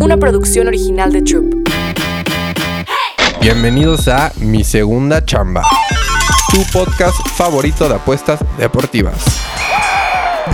[0.00, 1.54] una producción original de Troop.
[3.40, 5.62] Bienvenidos a Mi Segunda Chamba,
[6.50, 9.16] tu podcast favorito de apuestas deportivas.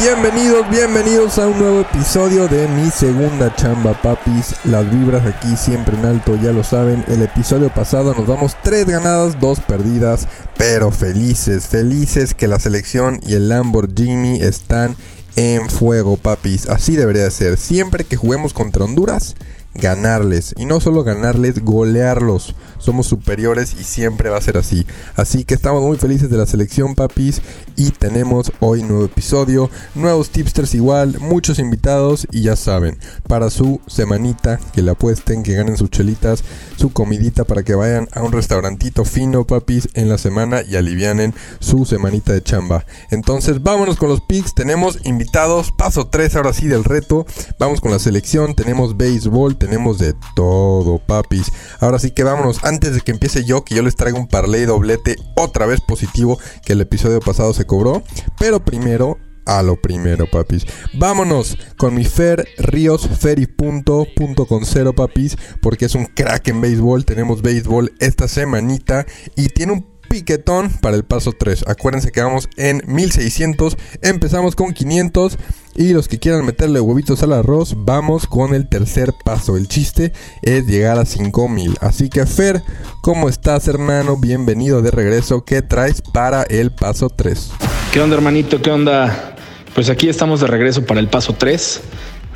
[0.00, 4.54] Bienvenidos, bienvenidos a un nuevo episodio de Mi Segunda Chamba, papis.
[4.64, 7.04] Las vibras aquí siempre en alto, ya lo saben.
[7.08, 13.18] El episodio pasado nos damos tres ganadas, dos perdidas, pero felices, felices que la selección
[13.26, 14.94] y el Lamborghini están
[15.38, 16.66] en fuego, papis.
[16.68, 17.56] Así debería ser.
[17.58, 19.36] Siempre que juguemos contra Honduras,
[19.74, 20.54] ganarles.
[20.56, 22.54] Y no solo ganarles, golearlos.
[22.78, 24.86] Somos superiores y siempre va a ser así.
[25.16, 27.42] Así que estamos muy felices de la selección, papis.
[27.76, 29.70] Y tenemos hoy nuevo episodio.
[29.94, 31.18] Nuevos tipsters igual.
[31.20, 32.26] Muchos invitados.
[32.30, 36.44] Y ya saben, para su semanita, que la apuesten, que ganen sus chelitas,
[36.76, 41.34] su comidita para que vayan a un restaurantito fino, papis, en la semana y alivianen
[41.60, 42.84] su semanita de chamba.
[43.10, 44.54] Entonces, vámonos con los picks.
[44.54, 45.72] Tenemos invitados.
[45.72, 47.26] Paso 3 ahora sí del reto.
[47.58, 48.54] Vamos con la selección.
[48.54, 51.50] Tenemos béisbol tenemos de todo, papis.
[51.80, 54.64] Ahora sí que vámonos, antes de que empiece yo, que yo les traiga un parlay
[54.64, 58.02] doblete otra vez positivo que el episodio pasado se cobró.
[58.38, 60.66] Pero primero, a lo primero, papis.
[60.94, 66.06] Vámonos con mi Fer Ríos, Fer y punto, punto con cero, papis, porque es un
[66.06, 67.04] crack en béisbol.
[67.04, 69.06] Tenemos béisbol esta semanita
[69.36, 71.64] y tiene un piquetón para el paso 3.
[71.66, 75.38] Acuérdense que vamos en 1600, empezamos con 500
[75.78, 79.56] y los que quieran meterle huevitos al arroz, vamos con el tercer paso.
[79.56, 80.12] El chiste
[80.42, 81.76] es llegar a 5000.
[81.80, 82.62] Así que Fer,
[83.00, 84.16] ¿cómo estás hermano?
[84.16, 85.44] Bienvenido de regreso.
[85.44, 87.52] ¿Qué traes para el paso 3?
[87.92, 88.60] ¿Qué onda hermanito?
[88.60, 89.36] ¿Qué onda?
[89.72, 91.80] Pues aquí estamos de regreso para el paso 3.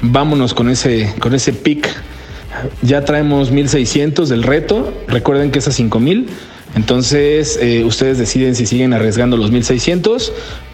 [0.03, 1.89] Vámonos con ese, con ese pick.
[2.83, 4.95] Ya traemos 1600 del reto.
[5.09, 6.29] Recuerden que es a 5000.
[6.77, 10.33] Entonces, eh, ustedes deciden si siguen arriesgando los 1600.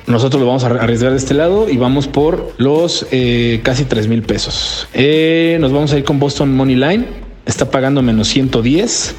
[0.09, 4.09] Nosotros lo vamos a arriesgar de este lado y vamos por los eh, casi 3
[4.09, 4.89] mil pesos.
[4.95, 7.07] Eh, nos vamos a ir con Boston Money Line.
[7.47, 9.15] Está pagando menos 110.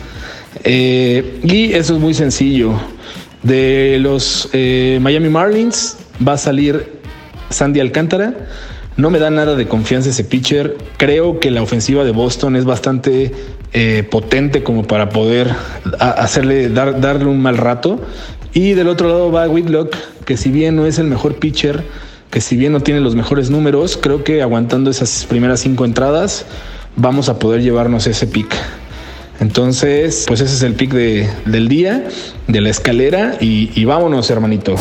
[0.66, 2.74] y eso es muy sencillo.
[3.44, 5.98] De los Miami Marlins
[6.28, 7.00] va a salir
[7.50, 8.34] Sandy Alcántara.
[8.98, 10.76] No me da nada de confianza ese pitcher.
[10.98, 13.32] Creo que la ofensiva de Boston es bastante
[13.72, 15.56] eh, potente como para poder
[16.00, 18.02] hacerle dar, darle un mal rato.
[18.54, 19.96] Y del otro lado va Whitlock,
[20.26, 21.84] que si bien no es el mejor pitcher,
[22.32, 26.46] que si bien no tiene los mejores números, creo que aguantando esas primeras cinco entradas
[26.96, 28.54] vamos a poder llevarnos ese pick.
[29.40, 32.08] Entonces, pues ese es el pick de, del día,
[32.50, 34.76] de la escalera y, vámonos, hermanito.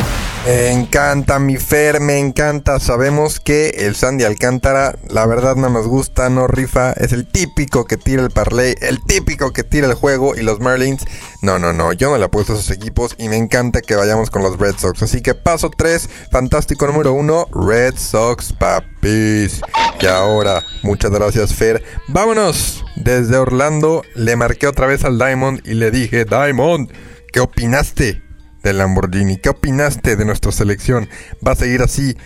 [0.46, 2.80] Me encanta mi Fer, me encanta.
[2.80, 6.92] Sabemos que el Sandy Alcántara, la verdad no nos gusta, no rifa.
[6.92, 10.34] Es el típico que tira el parlay, el típico que tira el juego.
[10.34, 11.04] Y los Marlins,
[11.42, 11.92] no, no, no.
[11.92, 14.76] Yo no le apuesto a esos equipos y me encanta que vayamos con los Red
[14.78, 15.02] Sox.
[15.02, 19.60] Así que paso 3, fantástico número 1, Red Sox papis.
[20.00, 21.82] Y ahora, muchas gracias Fer.
[22.08, 22.84] Vámonos.
[22.96, 26.90] Desde Orlando le marqué otra vez al Diamond y le dije, Diamond,
[27.32, 28.22] ¿qué opinaste?
[28.62, 29.36] del Lamborghini.
[29.36, 31.08] ¿Qué opinaste de nuestra selección?
[31.46, 32.16] ¿Va a seguir así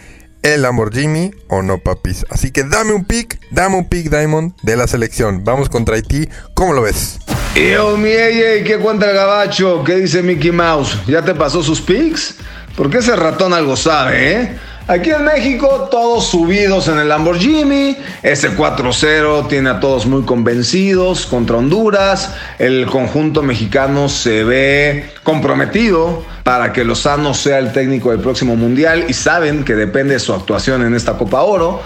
[0.43, 2.25] el Lamborghini o no, papis?
[2.31, 5.45] Así que dame un pick, dame un pick, Diamond, de la selección.
[5.45, 6.29] Vamos contra Haití.
[6.55, 7.19] ¿Cómo lo ves?
[7.55, 9.85] Yo, mi ¿qué cuenta el gabacho?
[9.85, 10.99] ¿Qué dice Mickey Mouse?
[11.07, 12.37] ¿Ya te pasó sus picks?
[12.77, 14.59] Porque ese ratón algo sabe, ¿eh?
[14.89, 17.97] Aquí en México, todos subidos en el Lamborghini.
[18.23, 22.35] Ese 4-0 tiene a todos muy convencidos contra Honduras.
[22.59, 29.05] El conjunto mexicano se ve comprometido para que Lozano sea el técnico del próximo mundial
[29.09, 31.81] y saben que depende de su actuación en esta Copa Oro.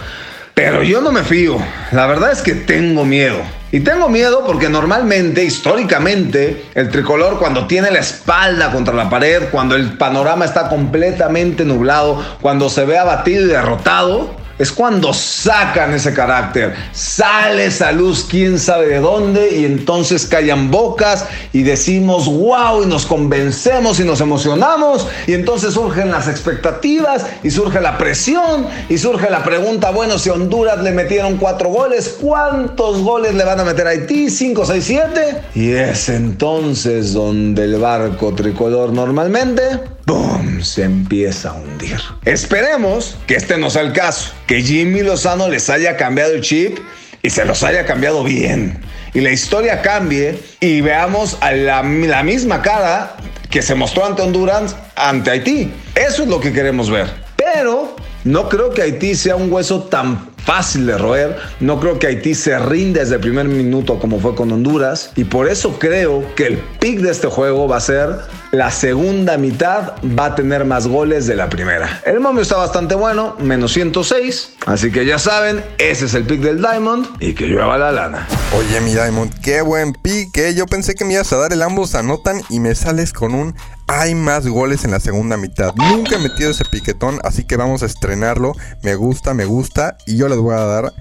[0.55, 1.59] Pero yo no me fío.
[1.93, 3.43] La verdad es que tengo miedo.
[3.73, 9.49] Y tengo miedo porque normalmente, históricamente, el tricolor cuando tiene la espalda contra la pared,
[9.51, 15.93] cuando el panorama está completamente nublado, cuando se ve abatido y derrotado, es cuando sacan
[15.95, 16.75] ese carácter.
[16.93, 22.87] Sale esa luz, quién sabe de dónde, y entonces callan bocas y decimos wow, y
[22.87, 28.99] nos convencemos y nos emocionamos, y entonces surgen las expectativas, y surge la presión, y
[28.99, 33.65] surge la pregunta: bueno, si Honduras le metieron cuatro goles, ¿cuántos goles le van a
[33.65, 34.31] meter a Haití?
[34.31, 35.43] ¿Cinco, seis, siete?
[35.55, 40.63] Y es entonces donde el barco tricolor normalmente ¡Bum!
[40.63, 42.01] Se empieza a hundir.
[42.25, 44.33] Esperemos que este no sea el caso.
[44.47, 46.79] Que Jimmy Lozano les haya cambiado el chip
[47.23, 48.79] y se los haya cambiado bien.
[49.15, 53.17] Y la historia cambie y veamos a la misma cara
[53.51, 55.73] que se mostró ante Honduras, ante Haití.
[55.97, 57.13] Eso es lo que queremos ver.
[57.37, 61.37] Pero no creo que Haití sea un hueso tan fácil de roer.
[61.61, 65.11] No creo que Haití se rinde desde el primer minuto como fue con Honduras.
[65.17, 68.17] Y por eso creo que el pick de este juego va a ser
[68.53, 72.01] la segunda mitad va a tener más goles de la primera.
[72.07, 74.55] El momio está bastante bueno, menos 106.
[74.67, 78.27] Así que ya saben, ese es el pick del Diamond y que llueva la lana.
[78.57, 80.55] Oye, mi Diamond, qué buen pick, ¿eh?
[80.55, 83.55] Yo pensé que me ibas a dar el ambos anotan y me sales con un
[83.89, 85.73] hay más goles en la segunda mitad.
[85.77, 88.53] Nunca he metido ese piquetón, así que vamos a estrenarlo.
[88.83, 90.93] Me gusta, me gusta y yo voy a dar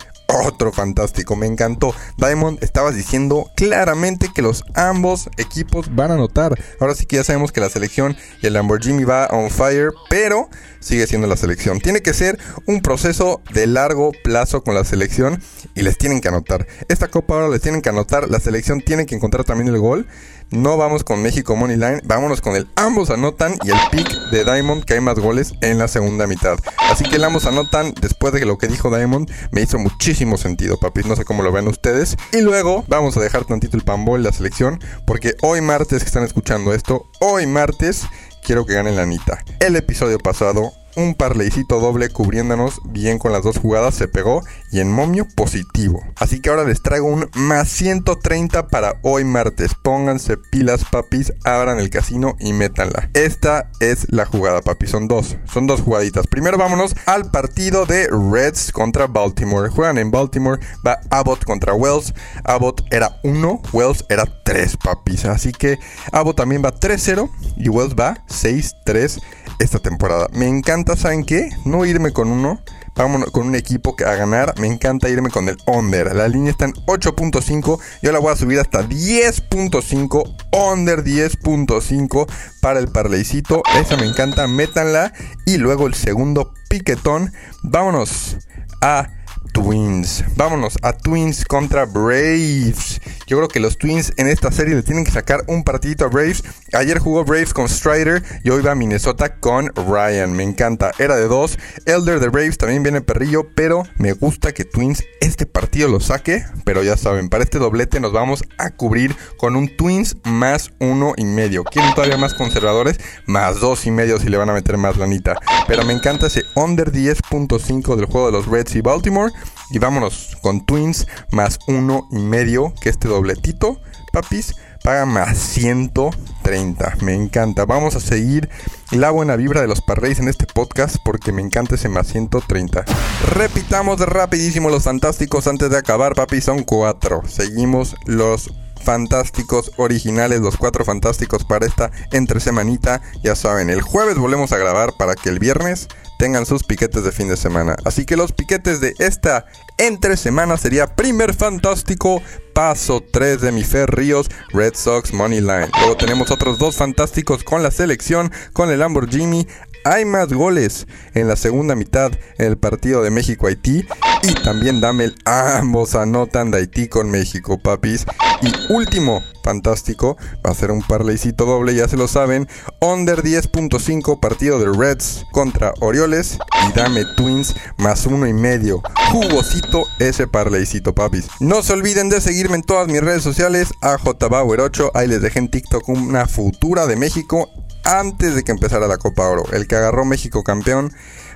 [0.44, 1.94] otro fantástico, me encantó.
[2.18, 6.60] Diamond, estabas diciendo claramente que los ambos equipos van a anotar.
[6.80, 10.50] Ahora sí que ya sabemos que la selección y el Lamborghini va on fire, pero
[10.80, 11.80] sigue siendo la selección.
[11.80, 12.38] Tiene que ser
[12.68, 15.42] un proceso de largo plazo con la selección
[15.74, 16.68] y les tienen que anotar.
[16.88, 20.08] Esta copa ahora les tienen que anotar, la selección tiene que encontrar también el gol.
[20.52, 24.44] No vamos con México Money Line, vámonos con el ambos anotan y el pick de
[24.44, 26.60] Diamond que hay más goles en la segunda mitad.
[26.92, 30.78] Así que el ambos anotan, después de lo que dijo Diamond, me hizo muchísimo sentido,
[30.78, 31.06] papis.
[31.06, 32.18] No sé cómo lo ven ustedes.
[32.34, 36.24] Y luego vamos a dejar tantito el pambol la selección, porque hoy martes que están
[36.24, 38.06] escuchando esto, hoy martes
[38.44, 39.44] quiero que ganen la Anita.
[39.60, 44.80] El episodio pasado un parleycito doble cubriéndonos bien con las dos jugadas se pegó y
[44.80, 46.04] en momio positivo.
[46.16, 49.74] Así que ahora les traigo un más 130 para hoy martes.
[49.76, 53.10] Pónganse pilas papis, abran el casino y métanla.
[53.14, 56.28] Esta es la jugada papis, son dos, son dos jugaditas.
[56.28, 59.70] Primero vámonos al partido de Reds contra Baltimore.
[59.70, 62.14] Juegan en Baltimore, va Abbott contra Wells.
[62.44, 65.26] Abbott era 1, Wells era 3 papis.
[65.26, 65.78] Así que
[66.12, 69.22] Abbott también va 3-0 y Wells va 6-3
[69.60, 70.28] esta temporada.
[70.34, 71.50] Me encanta, ¿saben qué?
[71.66, 72.62] No irme con uno,
[72.96, 74.54] vámonos con un equipo a ganar.
[74.60, 76.16] Me encanta irme con el under.
[76.16, 77.80] La línea está en 8.5.
[78.04, 80.36] Yo la voy a subir hasta 10.5.
[80.72, 82.28] Under 10.5
[82.62, 83.64] para el parleycito.
[83.80, 84.48] Esa me encanta.
[84.48, 85.12] Métanla.
[85.46, 87.34] Y luego el segundo piquetón.
[87.64, 88.38] Vámonos
[88.82, 89.10] a
[89.54, 90.24] Twins.
[90.36, 93.02] Vámonos a Twins contra Braves.
[93.28, 96.10] Yo creo que los Twins en esta serie le tienen que sacar un partidito a
[96.10, 96.44] Braves.
[96.74, 100.34] Ayer jugó Braves con Strider y hoy va Minnesota con Ryan.
[100.34, 100.92] Me encanta.
[101.00, 101.58] Era de dos.
[101.86, 106.46] Elder de Braves también viene perrillo, pero me gusta que Twins este partido lo saque.
[106.64, 111.14] Pero ya saben, para este doblete nos vamos a cubrir con un Twins más uno
[111.18, 111.64] y medio.
[111.64, 113.00] ¿Quieren todavía más conservadores?
[113.26, 115.40] Más dos y medio si le van a meter más lanita.
[115.68, 119.32] Pero me encanta ese under 10.5 del juego de los Reds y Baltimore.
[119.70, 123.80] Y vámonos con Twins más uno y medio, que este dobletito,
[124.12, 124.54] papis,
[124.84, 126.98] paga más 130.
[127.02, 127.66] Me encanta.
[127.66, 128.50] Vamos a seguir
[128.92, 132.86] la buena vibra de los parreys en este podcast porque me encanta ese más 130.
[133.34, 136.44] Repitamos rapidísimo los fantásticos antes de acabar, papis.
[136.44, 137.24] Son cuatro.
[137.28, 138.52] Seguimos los
[138.86, 143.02] fantásticos originales, los cuatro fantásticos para esta entre semanita.
[143.24, 147.12] Ya saben, el jueves volvemos a grabar para que el viernes tengan sus piquetes de
[147.12, 147.76] fin de semana.
[147.84, 149.46] Así que los piquetes de esta
[149.78, 152.22] entre semana sería primer fantástico,
[152.54, 155.70] paso 3 de mi Fer Ríos, Red Sox Money Line.
[155.80, 159.48] Luego tenemos otros dos fantásticos con la selección, con el Lamborghini.
[159.88, 163.86] Hay más goles en la segunda mitad en el partido de México-Haití.
[164.24, 168.04] Y también dame el ambos anotan de Haití con México, papis.
[168.42, 172.48] Y último, fantástico, va a ser un parleycito doble, ya se lo saben.
[172.82, 176.40] Under 10.5 partido de Reds contra Orioles.
[176.68, 178.82] Y dame Twins más uno y medio.
[179.12, 181.28] Jugosito ese parleycito, papis.
[181.40, 183.70] No se olviden de seguirme en todas mis redes sociales.
[183.82, 184.90] AJBauer8.
[184.96, 187.48] Ahí les dejé en TikTok una futura de México
[187.86, 189.46] antes de que empezara la Copa Oro.
[189.52, 190.92] El que agarró México campeón.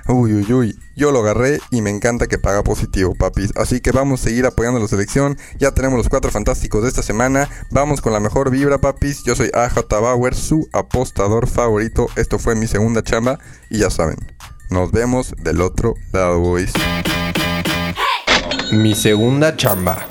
[0.08, 0.78] Uy, uy, uy.
[0.96, 3.52] Yo lo agarré y me encanta que paga positivo, papis.
[3.56, 5.38] Así que vamos a seguir apoyando a la selección.
[5.58, 7.48] Ya tenemos los cuatro fantásticos de esta semana.
[7.70, 9.22] Vamos con la mejor vibra, papis.
[9.24, 12.08] Yo soy AJ Bauer, su apostador favorito.
[12.16, 13.38] Esto fue mi segunda chamba.
[13.70, 14.16] Y ya saben,
[14.70, 16.72] nos vemos del otro lado, boys.
[18.72, 20.06] Mi segunda chamba.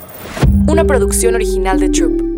[0.66, 2.29] Una producción original de Troop.